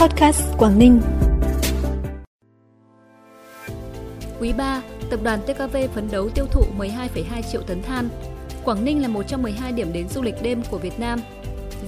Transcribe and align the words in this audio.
Podcast 0.00 0.42
Quảng 0.58 0.78
Ninh. 0.78 1.00
Quý 4.40 4.52
3, 4.52 4.82
tập 5.10 5.20
đoàn 5.22 5.40
TKV 5.46 5.76
phấn 5.94 6.08
đấu 6.10 6.28
tiêu 6.28 6.46
thụ 6.46 6.62
12,2 6.78 7.42
triệu 7.52 7.62
tấn 7.62 7.82
than. 7.82 8.08
Quảng 8.64 8.84
Ninh 8.84 9.02
là 9.02 9.08
một 9.08 9.22
trong 9.22 9.42
12 9.42 9.72
điểm 9.72 9.92
đến 9.92 10.08
du 10.08 10.22
lịch 10.22 10.34
đêm 10.42 10.62
của 10.70 10.78
Việt 10.78 11.00
Nam. 11.00 11.20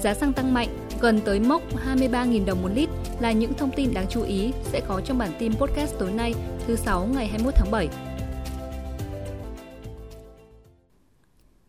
Giá 0.01 0.15
xăng 0.15 0.33
tăng 0.33 0.55
mạnh, 0.55 0.69
gần 1.01 1.21
tới 1.25 1.41
mốc 1.41 1.63
23.000 1.87 2.45
đồng 2.45 2.63
một 2.63 2.69
lít 2.75 2.89
là 3.21 3.33
những 3.33 3.55
thông 3.55 3.71
tin 3.77 3.95
đáng 3.95 4.07
chú 4.11 4.23
ý 4.23 4.53
sẽ 4.63 4.81
có 4.89 5.01
trong 5.01 5.19
bản 5.19 5.31
tin 5.39 5.55
podcast 5.55 5.99
tối 5.99 6.13
nay, 6.13 6.35
thứ 6.67 6.77
6 6.77 7.09
ngày 7.15 7.27
21 7.27 7.55
tháng 7.57 7.71
7. 7.71 7.89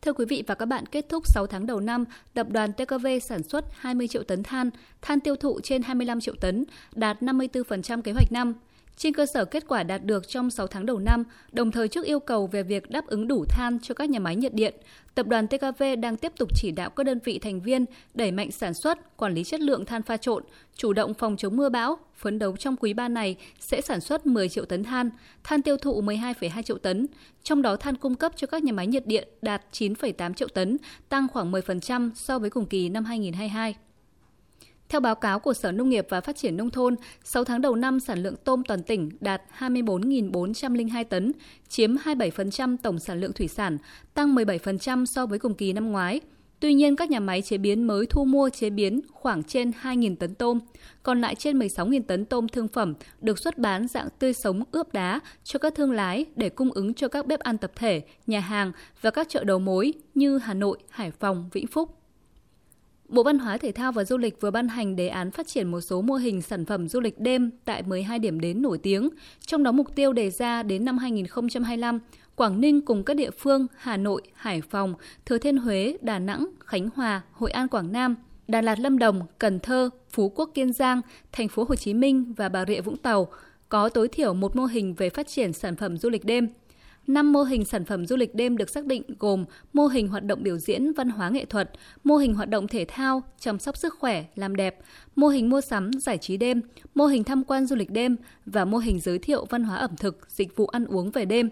Thưa 0.03 0.13
quý 0.13 0.25
vị 0.25 0.43
và 0.47 0.55
các 0.55 0.65
bạn, 0.65 0.85
kết 0.85 1.05
thúc 1.09 1.27
6 1.27 1.47
tháng 1.47 1.65
đầu 1.65 1.79
năm, 1.79 2.05
tập 2.33 2.47
đoàn 2.49 2.73
TKV 2.73 3.07
sản 3.21 3.43
xuất 3.43 3.65
20 3.71 4.07
triệu 4.07 4.23
tấn 4.23 4.43
than, 4.43 4.69
than 5.01 5.19
tiêu 5.19 5.35
thụ 5.35 5.59
trên 5.63 5.81
25 5.81 6.21
triệu 6.21 6.35
tấn, 6.41 6.65
đạt 6.95 7.21
54% 7.21 8.01
kế 8.01 8.11
hoạch 8.11 8.31
năm. 8.31 8.53
Trên 8.97 9.13
cơ 9.13 9.25
sở 9.25 9.45
kết 9.45 9.63
quả 9.67 9.83
đạt 9.83 10.03
được 10.05 10.27
trong 10.27 10.49
6 10.49 10.67
tháng 10.67 10.85
đầu 10.85 10.99
năm, 10.99 11.23
đồng 11.51 11.71
thời 11.71 11.87
trước 11.87 12.05
yêu 12.05 12.19
cầu 12.19 12.47
về 12.47 12.63
việc 12.63 12.89
đáp 12.89 13.07
ứng 13.07 13.27
đủ 13.27 13.45
than 13.49 13.79
cho 13.79 13.93
các 13.93 14.09
nhà 14.09 14.19
máy 14.19 14.35
nhiệt 14.35 14.53
điện, 14.53 14.73
Tập 15.15 15.27
đoàn 15.27 15.47
TKV 15.47 15.83
đang 15.99 16.17
tiếp 16.17 16.31
tục 16.37 16.49
chỉ 16.55 16.71
đạo 16.71 16.89
các 16.89 17.03
đơn 17.03 17.19
vị 17.23 17.39
thành 17.39 17.61
viên 17.61 17.85
đẩy 18.13 18.31
mạnh 18.31 18.51
sản 18.51 18.73
xuất, 18.73 19.17
quản 19.17 19.33
lý 19.33 19.43
chất 19.43 19.61
lượng 19.61 19.85
than 19.85 20.01
pha 20.01 20.17
trộn, 20.17 20.43
chủ 20.75 20.93
động 20.93 21.13
phòng 21.13 21.37
chống 21.37 21.57
mưa 21.57 21.69
bão, 21.69 21.97
phấn 22.15 22.39
đấu 22.39 22.57
trong 22.57 22.75
quý 22.75 22.93
3 22.93 23.07
này 23.07 23.35
sẽ 23.59 23.81
sản 23.81 24.01
xuất 24.01 24.25
10 24.25 24.49
triệu 24.49 24.65
tấn 24.65 24.83
than, 24.83 25.09
than 25.43 25.61
tiêu 25.61 25.77
thụ 25.77 26.01
12,2 26.01 26.61
triệu 26.61 26.77
tấn, 26.77 27.07
trong 27.43 27.61
đó 27.61 27.75
than 27.75 27.95
cung 27.95 28.15
cấp 28.15 28.31
cho 28.35 28.47
các 28.47 28.63
nhà 28.63 28.73
máy 28.73 28.87
nhiệt 28.87 29.07
điện 29.07 29.27
đạt 29.41 29.63
9,8 29.71 30.33
triệu 30.33 30.47
tấn, 30.47 30.77
tăng 31.09 31.27
khoảng 31.27 31.51
10% 31.51 32.09
so 32.15 32.39
với 32.39 32.49
cùng 32.49 32.65
kỳ 32.65 32.89
năm 32.89 33.05
2022. 33.05 33.75
Theo 34.93 34.99
báo 34.99 35.15
cáo 35.15 35.39
của 35.39 35.53
Sở 35.53 35.71
Nông 35.71 35.89
nghiệp 35.89 36.05
và 36.09 36.21
Phát 36.21 36.35
triển 36.35 36.57
Nông 36.57 36.69
thôn, 36.69 36.95
6 37.23 37.43
tháng 37.43 37.61
đầu 37.61 37.75
năm 37.75 37.99
sản 37.99 38.23
lượng 38.23 38.35
tôm 38.43 38.63
toàn 38.63 38.83
tỉnh 38.83 39.09
đạt 39.19 39.41
24.402 39.59 41.03
tấn, 41.03 41.31
chiếm 41.69 41.95
27% 41.95 42.77
tổng 42.83 42.99
sản 42.99 43.19
lượng 43.19 43.33
thủy 43.33 43.47
sản, 43.47 43.77
tăng 44.13 44.35
17% 44.35 45.05
so 45.05 45.25
với 45.25 45.39
cùng 45.39 45.53
kỳ 45.53 45.73
năm 45.73 45.91
ngoái. 45.91 46.21
Tuy 46.59 46.73
nhiên, 46.73 46.95
các 46.95 47.09
nhà 47.09 47.19
máy 47.19 47.41
chế 47.41 47.57
biến 47.57 47.83
mới 47.83 48.05
thu 48.05 48.25
mua 48.25 48.49
chế 48.49 48.69
biến 48.69 49.01
khoảng 49.11 49.43
trên 49.43 49.71
2.000 49.81 50.15
tấn 50.15 50.35
tôm, 50.35 50.59
còn 51.03 51.21
lại 51.21 51.35
trên 51.35 51.59
16.000 51.59 52.01
tấn 52.07 52.25
tôm 52.25 52.49
thương 52.49 52.67
phẩm 52.67 52.93
được 53.21 53.39
xuất 53.39 53.57
bán 53.57 53.87
dạng 53.87 54.07
tươi 54.19 54.33
sống 54.33 54.63
ướp 54.71 54.93
đá 54.93 55.19
cho 55.43 55.59
các 55.59 55.75
thương 55.75 55.91
lái 55.91 56.25
để 56.35 56.49
cung 56.49 56.71
ứng 56.71 56.93
cho 56.93 57.07
các 57.07 57.27
bếp 57.27 57.39
ăn 57.39 57.57
tập 57.57 57.71
thể, 57.75 58.01
nhà 58.27 58.39
hàng 58.39 58.71
và 59.01 59.11
các 59.11 59.29
chợ 59.29 59.43
đầu 59.43 59.59
mối 59.59 59.93
như 60.15 60.37
Hà 60.37 60.53
Nội, 60.53 60.77
Hải 60.89 61.11
Phòng, 61.11 61.49
Vĩnh 61.53 61.67
Phúc. 61.67 62.02
Bộ 63.13 63.23
Văn 63.23 63.39
hóa 63.39 63.57
Thể 63.57 63.71
thao 63.71 63.91
và 63.91 64.03
Du 64.03 64.17
lịch 64.17 64.41
vừa 64.41 64.51
ban 64.51 64.67
hành 64.67 64.95
đề 64.95 65.07
án 65.07 65.31
phát 65.31 65.47
triển 65.47 65.71
một 65.71 65.81
số 65.81 66.01
mô 66.01 66.13
hình 66.13 66.41
sản 66.41 66.65
phẩm 66.65 66.87
du 66.87 66.99
lịch 66.99 67.19
đêm 67.19 67.51
tại 67.65 67.83
12 67.83 68.19
điểm 68.19 68.39
đến 68.39 68.61
nổi 68.61 68.77
tiếng, 68.77 69.09
trong 69.45 69.63
đó 69.63 69.71
mục 69.71 69.95
tiêu 69.95 70.13
đề 70.13 70.29
ra 70.29 70.63
đến 70.63 70.85
năm 70.85 70.97
2025, 70.97 71.99
Quảng 72.35 72.61
Ninh 72.61 72.81
cùng 72.81 73.03
các 73.03 73.13
địa 73.13 73.31
phương 73.31 73.67
Hà 73.77 73.97
Nội, 73.97 74.21
Hải 74.33 74.61
Phòng, 74.61 74.93
Thừa 75.25 75.37
Thiên 75.37 75.57
Huế, 75.57 75.97
Đà 76.01 76.19
Nẵng, 76.19 76.47
Khánh 76.65 76.89
Hòa, 76.95 77.21
Hội 77.31 77.51
An 77.51 77.67
Quảng 77.67 77.91
Nam, 77.91 78.15
Đà 78.47 78.61
Lạt 78.61 78.79
Lâm 78.79 78.99
Đồng, 78.99 79.21
Cần 79.39 79.59
Thơ, 79.59 79.89
Phú 80.09 80.29
Quốc 80.35 80.49
Kiên 80.53 80.73
Giang, 80.73 81.01
Thành 81.31 81.47
phố 81.47 81.65
Hồ 81.69 81.75
Chí 81.75 81.93
Minh 81.93 82.33
và 82.37 82.49
Bà 82.49 82.65
Rịa 82.65 82.81
Vũng 82.81 82.97
Tàu 82.97 83.27
có 83.69 83.89
tối 83.89 84.07
thiểu 84.07 84.33
một 84.33 84.55
mô 84.55 84.65
hình 84.65 84.93
về 84.93 85.09
phát 85.09 85.27
triển 85.27 85.53
sản 85.53 85.75
phẩm 85.75 85.97
du 85.97 86.09
lịch 86.09 86.25
đêm– 86.25 86.47
5 87.07 87.31
mô 87.31 87.43
hình 87.43 87.65
sản 87.65 87.85
phẩm 87.85 88.05
du 88.05 88.15
lịch 88.15 88.35
đêm 88.35 88.57
được 88.57 88.69
xác 88.69 88.85
định 88.85 89.03
gồm 89.19 89.45
mô 89.73 89.87
hình 89.87 90.07
hoạt 90.07 90.23
động 90.23 90.43
biểu 90.43 90.57
diễn 90.57 90.93
văn 90.93 91.09
hóa 91.09 91.29
nghệ 91.29 91.45
thuật, 91.45 91.71
mô 92.03 92.17
hình 92.17 92.33
hoạt 92.33 92.49
động 92.49 92.67
thể 92.67 92.85
thao, 92.87 93.23
chăm 93.39 93.59
sóc 93.59 93.77
sức 93.77 93.95
khỏe, 93.99 94.25
làm 94.35 94.55
đẹp, 94.55 94.79
mô 95.15 95.27
hình 95.27 95.49
mua 95.49 95.61
sắm, 95.61 95.91
giải 95.93 96.17
trí 96.17 96.37
đêm, 96.37 96.61
mô 96.95 97.05
hình 97.05 97.23
tham 97.23 97.43
quan 97.43 97.65
du 97.65 97.75
lịch 97.75 97.89
đêm 97.89 98.15
và 98.45 98.65
mô 98.65 98.77
hình 98.77 98.99
giới 98.99 99.19
thiệu 99.19 99.45
văn 99.49 99.63
hóa 99.63 99.77
ẩm 99.77 99.95
thực, 99.97 100.17
dịch 100.29 100.55
vụ 100.55 100.67
ăn 100.67 100.85
uống 100.85 101.11
về 101.11 101.25
đêm. 101.25 101.49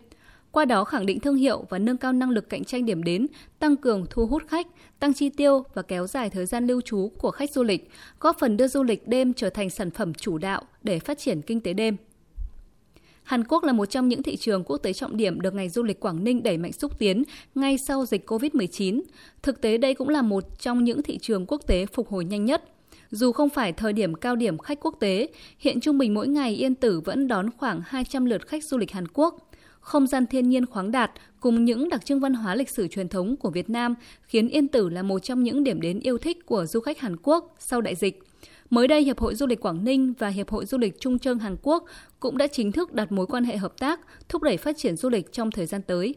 Qua 0.52 0.66
đó 0.66 0.84
khẳng 0.84 1.06
định 1.06 1.20
thương 1.20 1.36
hiệu 1.36 1.66
và 1.70 1.80
nâng 1.80 1.98
cao 1.98 2.14
năng 2.14 2.30
lực 2.30 2.50
cạnh 2.50 2.64
tranh 2.64 2.86
điểm 2.86 3.04
đến, 3.04 3.28
tăng 3.60 3.76
cường 3.76 4.06
thu 4.10 4.26
hút 4.26 4.44
khách, 4.48 4.68
tăng 5.00 5.14
chi 5.14 5.30
tiêu 5.30 5.64
và 5.74 5.82
kéo 5.82 6.08
dài 6.08 6.30
thời 6.30 6.46
gian 6.46 6.68
lưu 6.68 6.82
trú 6.82 7.12
của 7.18 7.32
khách 7.32 7.52
du 7.52 7.64
lịch, 7.64 7.90
góp 8.20 8.40
phần 8.40 8.58
đưa 8.58 8.68
du 8.68 8.84
lịch 8.84 9.08
đêm 9.08 9.34
trở 9.34 9.50
thành 9.50 9.70
sản 9.70 9.92
phẩm 9.92 10.14
chủ 10.14 10.38
đạo 10.38 10.64
để 10.84 11.00
phát 11.00 11.20
triển 11.20 11.42
kinh 11.42 11.62
tế 11.62 11.74
đêm. 11.74 11.98
Hàn 13.32 13.44
Quốc 13.44 13.64
là 13.64 13.74
một 13.74 13.86
trong 13.86 14.08
những 14.08 14.24
thị 14.24 14.36
trường 14.36 14.64
quốc 14.64 14.78
tế 14.78 14.94
trọng 14.94 15.18
điểm 15.18 15.42
được 15.42 15.54
ngành 15.54 15.70
du 15.70 15.84
lịch 15.84 16.00
Quảng 16.00 16.24
Ninh 16.24 16.44
đẩy 16.44 16.58
mạnh 16.58 16.72
xúc 16.72 17.00
tiến 17.00 17.24
ngay 17.56 17.78
sau 17.78 18.06
dịch 18.06 18.30
COVID-19. 18.30 19.02
Thực 19.44 19.62
tế 19.62 19.78
đây 19.78 19.94
cũng 19.94 20.10
là 20.10 20.22
một 20.22 20.44
trong 20.60 20.84
những 20.84 21.04
thị 21.04 21.18
trường 21.18 21.46
quốc 21.46 21.62
tế 21.68 21.86
phục 21.86 22.10
hồi 22.10 22.26
nhanh 22.26 22.46
nhất. 22.46 22.64
Dù 23.12 23.32
không 23.32 23.50
phải 23.50 23.74
thời 23.74 23.94
điểm 23.94 24.16
cao 24.16 24.36
điểm 24.36 24.58
khách 24.58 24.80
quốc 24.82 24.96
tế, 25.00 25.28
hiện 25.60 25.80
trung 25.80 25.98
bình 25.98 26.14
mỗi 26.14 26.28
ngày 26.28 26.56
Yên 26.56 26.76
Tử 26.76 27.00
vẫn 27.00 27.28
đón 27.28 27.50
khoảng 27.58 27.82
200 27.86 28.26
lượt 28.26 28.48
khách 28.48 28.64
du 28.64 28.78
lịch 28.78 28.92
Hàn 28.92 29.08
Quốc. 29.14 29.51
Không 29.82 30.08
gian 30.08 30.28
thiên 30.28 30.50
nhiên 30.50 30.66
khoáng 30.66 30.92
đạt 30.92 31.12
cùng 31.40 31.66
những 31.66 31.90
đặc 31.90 32.06
trưng 32.06 32.20
văn 32.20 32.34
hóa 32.34 32.56
lịch 32.56 32.70
sử 32.70 32.88
truyền 32.88 33.10
thống 33.10 33.36
của 33.38 33.50
Việt 33.50 33.70
Nam 33.70 33.96
khiến 34.24 34.50
Yên 34.50 34.68
Tử 34.68 34.90
là 34.90 35.04
một 35.04 35.20
trong 35.20 35.44
những 35.44 35.64
điểm 35.64 35.82
đến 35.82 36.00
yêu 36.00 36.18
thích 36.18 36.46
của 36.46 36.66
du 36.66 36.80
khách 36.80 37.00
Hàn 37.00 37.16
Quốc 37.24 37.56
sau 37.60 37.82
đại 37.82 37.96
dịch. 37.96 38.24
Mới 38.70 38.88
đây, 38.88 39.04
Hiệp 39.04 39.20
hội 39.20 39.36
Du 39.36 39.48
lịch 39.48 39.60
Quảng 39.60 39.84
Ninh 39.84 40.14
và 40.20 40.28
Hiệp 40.28 40.50
hội 40.50 40.66
Du 40.66 40.78
lịch 40.78 41.00
Trung 41.00 41.20
Trương 41.20 41.40
Hàn 41.40 41.56
Quốc 41.62 41.86
cũng 42.20 42.38
đã 42.38 42.48
chính 42.48 42.72
thức 42.72 42.94
đặt 42.94 43.12
mối 43.12 43.28
quan 43.28 43.44
hệ 43.44 43.58
hợp 43.58 43.80
tác, 43.80 44.00
thúc 44.30 44.42
đẩy 44.42 44.58
phát 44.58 44.78
triển 44.78 44.96
du 44.96 45.10
lịch 45.10 45.32
trong 45.32 45.52
thời 45.52 45.66
gian 45.66 45.82
tới. 45.82 46.16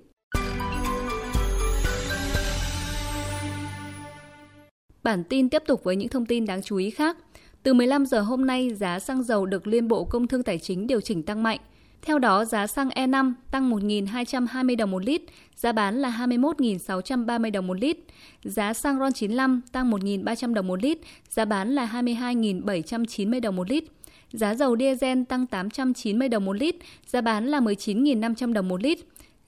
Bản 5.03 5.25
tin 5.25 5.49
tiếp 5.49 5.63
tục 5.67 5.85
với 5.85 5.97
những 5.97 6.09
thông 6.09 6.27
tin 6.27 6.47
đáng 6.47 6.63
chú 6.63 6.77
ý 6.77 6.91
khác. 6.91 7.17
Từ 7.63 7.75
15 7.75 8.07
giờ 8.07 8.21
hôm 8.21 8.47
nay, 8.47 8.71
giá 8.75 8.99
xăng 8.99 9.23
dầu 9.23 9.47
được 9.47 9.67
Liên 9.67 9.89
Bộ 9.89 10.05
Công 10.05 10.27
Thương 10.27 10.43
Tài 10.43 10.59
chính 10.59 10.87
điều 10.87 11.01
chỉnh 11.01 11.23
tăng 11.23 11.43
mạnh. 11.43 11.61
Theo 12.07 12.19
đó, 12.19 12.45
giá 12.45 12.67
xăng 12.67 12.89
E5 12.89 13.33
tăng 13.51 13.71
1.220 13.71 14.77
đồng 14.77 14.91
một 14.91 15.05
lít, 15.05 15.23
giá 15.57 15.73
bán 15.73 15.95
là 15.97 16.11
21.630 16.27 17.53
đồng 17.53 17.67
một 17.67 17.81
lít. 17.81 17.99
Giá 18.43 18.75
xăng 18.75 18.99
RON95 18.99 19.61
tăng 19.73 19.91
1.300 19.91 20.55
đồng 20.55 20.67
một 20.67 20.83
lít, 20.83 20.99
giá 21.29 21.45
bán 21.45 21.71
là 21.71 21.87
22.790 21.93 23.41
đồng 23.41 23.57
một 23.57 23.71
lít. 23.71 23.85
Giá 24.33 24.55
dầu 24.55 24.77
diesel 24.77 25.23
tăng 25.29 25.47
890 25.47 26.29
đồng 26.29 26.45
một 26.45 26.57
lít, 26.57 26.77
giá 27.07 27.21
bán 27.21 27.47
là 27.47 27.61
19.500 27.61 28.53
đồng 28.53 28.69
một 28.69 28.83
lít. 28.83 28.99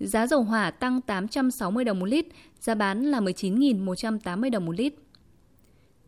Giá 0.01 0.27
dầu 0.27 0.43
hỏa 0.43 0.71
tăng 0.71 1.01
860 1.01 1.85
đồng 1.85 1.99
một 1.99 2.07
lít, 2.07 2.27
giá 2.61 2.75
bán 2.75 3.05
là 3.05 3.21
19.180 3.21 4.51
đồng 4.51 4.67
một 4.67 4.75
lít 4.79 4.95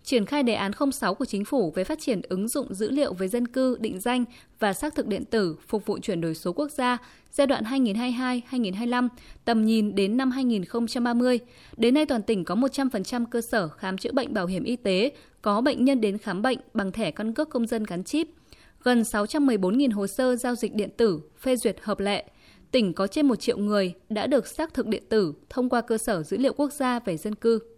triển 0.04 0.26
khai 0.26 0.42
đề 0.42 0.54
án 0.54 0.72
06 0.92 1.14
của 1.14 1.24
chính 1.24 1.44
phủ 1.44 1.70
về 1.70 1.84
phát 1.84 1.98
triển 2.00 2.20
ứng 2.28 2.48
dụng 2.48 2.74
dữ 2.74 2.90
liệu 2.90 3.12
về 3.12 3.28
dân 3.28 3.48
cư, 3.48 3.76
định 3.80 4.00
danh 4.00 4.24
và 4.58 4.72
xác 4.72 4.94
thực 4.94 5.06
điện 5.06 5.24
tử 5.24 5.56
phục 5.68 5.86
vụ 5.86 5.98
chuyển 5.98 6.20
đổi 6.20 6.34
số 6.34 6.52
quốc 6.52 6.70
gia 6.70 6.98
giai 7.30 7.46
đoạn 7.46 7.64
2022-2025, 7.64 9.08
tầm 9.44 9.66
nhìn 9.66 9.94
đến 9.94 10.16
năm 10.16 10.30
2030. 10.30 11.38
Đến 11.76 11.94
nay 11.94 12.06
toàn 12.06 12.22
tỉnh 12.22 12.44
có 12.44 12.54
100% 12.54 13.24
cơ 13.30 13.40
sở 13.40 13.68
khám 13.68 13.98
chữa 13.98 14.12
bệnh 14.12 14.34
bảo 14.34 14.46
hiểm 14.46 14.64
y 14.64 14.76
tế 14.76 15.12
có 15.42 15.60
bệnh 15.60 15.84
nhân 15.84 16.00
đến 16.00 16.18
khám 16.18 16.42
bệnh 16.42 16.58
bằng 16.74 16.92
thẻ 16.92 17.10
căn 17.10 17.34
cước 17.34 17.50
công 17.50 17.66
dân 17.66 17.84
gắn 17.84 18.04
chip. 18.04 18.28
Gần 18.82 19.02
614.000 19.02 19.94
hồ 19.94 20.06
sơ 20.06 20.36
giao 20.36 20.54
dịch 20.54 20.74
điện 20.74 20.90
tử 20.96 21.20
phê 21.40 21.56
duyệt 21.56 21.76
hợp 21.82 22.00
lệ. 22.00 22.24
Tỉnh 22.70 22.92
có 22.92 23.06
trên 23.06 23.26
1 23.26 23.36
triệu 23.36 23.58
người 23.58 23.94
đã 24.08 24.26
được 24.26 24.46
xác 24.46 24.74
thực 24.74 24.86
điện 24.86 25.02
tử 25.08 25.34
thông 25.48 25.68
qua 25.68 25.80
cơ 25.80 25.98
sở 25.98 26.22
dữ 26.22 26.36
liệu 26.36 26.52
quốc 26.52 26.72
gia 26.72 27.00
về 27.00 27.16
dân 27.16 27.34
cư. 27.34 27.77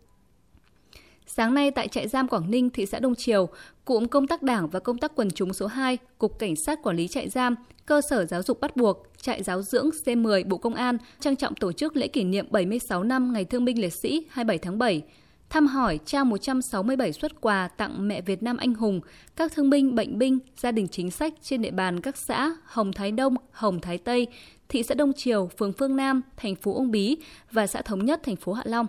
Sáng 1.37 1.55
nay 1.55 1.71
tại 1.71 1.89
trại 1.89 2.09
giam 2.09 2.29
Quảng 2.29 2.51
Ninh, 2.51 2.71
thị 2.71 2.87
xã 2.87 2.99
Đông 2.99 3.15
Triều, 3.15 3.49
cụm 3.85 4.07
công 4.07 4.27
tác 4.27 4.43
đảng 4.43 4.69
và 4.69 4.81
công 4.81 4.99
tác 4.99 5.13
quần 5.15 5.31
chúng 5.31 5.53
số 5.53 5.67
2, 5.67 5.99
Cục 6.19 6.39
Cảnh 6.39 6.57
sát 6.57 6.83
Quản 6.83 6.97
lý 6.97 7.09
trại 7.09 7.29
giam, 7.29 7.55
cơ 7.87 8.01
sở 8.11 8.25
giáo 8.25 8.43
dục 8.43 8.61
bắt 8.61 8.77
buộc, 8.77 9.07
trại 9.23 9.43
giáo 9.43 9.63
dưỡng 9.63 9.91
C10 10.05 10.49
Bộ 10.49 10.57
Công 10.57 10.75
an 10.75 10.99
trang 11.21 11.37
trọng 11.37 11.55
tổ 11.55 11.73
chức 11.73 11.97
lễ 11.97 12.09
kỷ 12.09 12.25
niệm 12.25 12.47
76 12.51 13.03
năm 13.03 13.33
Ngày 13.33 13.45
Thương 13.45 13.65
binh 13.65 13.81
Liệt 13.81 13.93
sĩ 13.93 14.27
27 14.31 14.59
tháng 14.59 14.79
7 14.79 15.03
thăm 15.51 15.67
hỏi 15.67 15.99
trao 16.07 16.25
167 16.25 17.13
xuất 17.13 17.41
quà 17.41 17.69
tặng 17.69 18.09
mẹ 18.09 18.21
Việt 18.21 18.43
Nam 18.43 18.57
anh 18.57 18.75
hùng, 18.75 19.01
các 19.37 19.53
thương 19.53 19.71
binh, 19.71 19.95
bệnh 19.95 20.19
binh, 20.19 20.39
gia 20.57 20.73
đình 20.73 20.89
chính 20.89 21.11
sách 21.11 21.35
trên 21.43 21.63
địa 21.63 21.71
bàn 21.71 22.01
các 22.01 22.17
xã 22.17 22.53
Hồng 22.65 22.93
Thái 22.93 23.13
Đông, 23.13 23.35
Hồng 23.51 23.81
Thái 23.81 23.99
Tây, 23.99 24.27
thị 24.69 24.83
xã 24.83 24.95
Đông 24.95 25.13
Triều, 25.13 25.51
phường 25.59 25.73
Phương 25.73 25.97
Nam, 25.97 26.23
thành 26.37 26.55
phố 26.55 26.75
Uông 26.75 26.91
Bí 26.91 27.17
và 27.53 27.67
xã 27.67 27.83
Thống 27.83 28.05
Nhất, 28.05 28.21
thành 28.23 28.37
phố 28.37 28.53
Hạ 28.53 28.63
Long. 28.67 28.87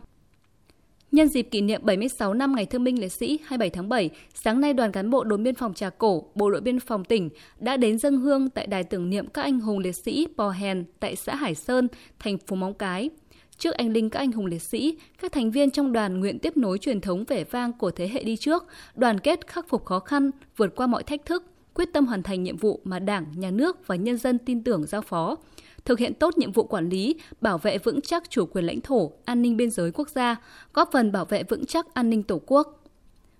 Nhân 1.11 1.27
dịp 1.27 1.41
kỷ 1.41 1.61
niệm 1.61 1.81
76 1.83 2.33
năm 2.33 2.55
Ngày 2.55 2.65
Thương 2.65 2.83
binh 2.83 2.99
Liệt 2.99 3.11
sĩ 3.11 3.39
27 3.45 3.69
tháng 3.69 3.89
7, 3.89 4.09
sáng 4.33 4.61
nay 4.61 4.73
đoàn 4.73 4.91
cán 4.91 5.09
bộ 5.09 5.23
đồn 5.23 5.43
biên 5.43 5.55
phòng 5.55 5.73
Trà 5.73 5.89
Cổ, 5.89 6.23
Bộ 6.35 6.51
đội 6.51 6.61
biên 6.61 6.79
phòng 6.79 7.03
tỉnh 7.03 7.29
đã 7.59 7.77
đến 7.77 7.97
dân 7.97 8.17
hương 8.17 8.49
tại 8.49 8.67
đài 8.67 8.83
tưởng 8.83 9.09
niệm 9.09 9.27
các 9.27 9.41
anh 9.41 9.59
hùng 9.59 9.79
liệt 9.79 9.91
sĩ 9.91 10.27
Pò 10.37 10.49
Hèn 10.49 10.85
tại 10.99 11.15
xã 11.15 11.35
Hải 11.35 11.55
Sơn, 11.55 11.87
thành 12.19 12.37
phố 12.37 12.55
Móng 12.55 12.73
Cái. 12.73 13.09
Trước 13.57 13.75
anh 13.75 13.93
linh 13.93 14.09
các 14.09 14.19
anh 14.19 14.31
hùng 14.31 14.45
liệt 14.45 14.61
sĩ, 14.61 14.97
các 15.21 15.31
thành 15.31 15.51
viên 15.51 15.71
trong 15.71 15.93
đoàn 15.93 16.19
nguyện 16.19 16.39
tiếp 16.39 16.57
nối 16.57 16.77
truyền 16.77 17.01
thống 17.01 17.23
vẻ 17.27 17.43
vang 17.43 17.73
của 17.73 17.91
thế 17.91 18.07
hệ 18.07 18.23
đi 18.23 18.35
trước, 18.35 18.65
đoàn 18.95 19.19
kết 19.19 19.47
khắc 19.47 19.69
phục 19.69 19.85
khó 19.85 19.99
khăn, 19.99 20.31
vượt 20.57 20.75
qua 20.75 20.87
mọi 20.87 21.03
thách 21.03 21.25
thức, 21.25 21.50
quyết 21.73 21.93
tâm 21.93 22.05
hoàn 22.05 22.23
thành 22.23 22.43
nhiệm 22.43 22.57
vụ 22.57 22.79
mà 22.83 22.99
Đảng, 22.99 23.25
Nhà 23.35 23.51
nước 23.51 23.87
và 23.87 23.95
nhân 23.95 24.17
dân 24.17 24.37
tin 24.37 24.63
tưởng 24.63 24.85
giao 24.85 25.01
phó 25.01 25.37
thực 25.85 25.99
hiện 25.99 26.13
tốt 26.13 26.37
nhiệm 26.37 26.51
vụ 26.51 26.63
quản 26.63 26.89
lý, 26.89 27.15
bảo 27.41 27.57
vệ 27.57 27.77
vững 27.77 28.01
chắc 28.01 28.29
chủ 28.29 28.45
quyền 28.45 28.65
lãnh 28.65 28.81
thổ, 28.81 29.11
an 29.25 29.41
ninh 29.41 29.57
biên 29.57 29.71
giới 29.71 29.91
quốc 29.91 30.09
gia, 30.09 30.35
góp 30.73 30.89
phần 30.91 31.11
bảo 31.11 31.25
vệ 31.25 31.43
vững 31.43 31.65
chắc 31.65 31.93
an 31.93 32.09
ninh 32.09 32.23
Tổ 32.23 32.41
quốc. 32.45 32.83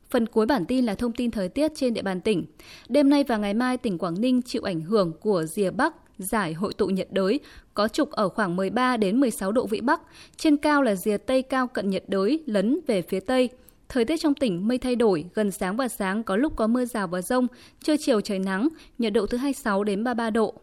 Phần 0.10 0.28
cuối 0.28 0.45
bản 0.45 0.66
tin 0.66 0.86
là 0.86 0.95
thông 0.95 1.12
tin 1.12 1.31
thời 1.31 1.50
tiết 1.50 1.72
trên 1.75 1.94
địa 1.94 2.01
bàn 2.01 2.22
tỉnh. 2.22 2.45
Đêm 2.89 3.10
nay 3.10 3.24
và 3.24 3.38
ngày 3.38 3.54
mai, 3.54 3.78
tỉnh 3.78 3.98
Quảng 3.98 4.22
Ninh 4.22 4.42
chịu 4.42 4.62
ảnh 4.63 4.81
hưởng 4.81 5.13
của 5.22 5.44
rìa 5.44 5.72
Bắc, 5.72 5.95
giải 6.18 6.54
hội 6.54 6.74
tụ 6.74 6.88
nhiệt 6.88 7.07
đới, 7.12 7.39
có 7.74 7.88
trục 7.88 8.12
ở 8.12 8.30
khoảng 8.30 8.56
13 8.56 8.98
đến 8.98 9.19
16 9.19 9.51
độ 9.51 9.68
vĩ 9.68 9.81
Bắc, 9.81 10.01
trên 10.38 10.57
cao 10.57 10.81
là 10.81 10.95
rìa 10.95 11.18
Tây 11.18 11.42
cao 11.42 11.68
cận 11.68 11.89
nhiệt 11.89 12.04
đới 12.07 12.44
lấn 12.45 12.80
về 12.88 13.01
phía 13.01 13.19
Tây. 13.19 13.50
Thời 13.94 14.06
tiết 14.06 14.18
trong 14.18 14.34
tỉnh 14.34 14.68
mây 14.68 14.78
thay 14.78 14.96
đổi, 14.96 15.26
gần 15.34 15.52
sáng 15.52 15.78
và 15.78 15.88
sáng 15.88 16.24
có 16.24 16.36
lúc 16.36 16.54
có 16.56 16.68
mưa 16.68 16.86
rào 16.86 17.08
và 17.08 17.22
rông, 17.22 17.48
trưa 17.84 17.96
chiều 17.98 18.22
trời 18.22 18.40
nắng, 18.40 18.68
nhiệt 18.98 19.14
độ 19.14 19.26
từ 19.26 19.38
26 19.38 19.84
đến 19.84 20.04
33 20.04 20.30
độ. 20.30 20.54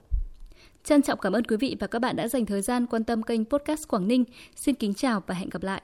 Trân 0.84 1.02
trọng 1.02 1.18
cảm 1.18 1.32
ơn 1.32 1.44
quý 1.44 1.56
vị 1.56 1.76
và 1.80 1.86
các 1.86 1.98
bạn 1.98 2.16
đã 2.16 2.28
dành 2.28 2.46
thời 2.46 2.62
gian 2.62 2.86
quan 2.86 3.04
tâm 3.04 3.22
kênh 3.22 3.44
Podcast 3.44 3.88
Quảng 3.88 4.08
Ninh. 4.08 4.24
Xin 4.56 4.74
kính 4.74 4.94
chào 4.94 5.22
và 5.26 5.34
hẹn 5.34 5.48
gặp 5.50 5.62
lại. 5.62 5.82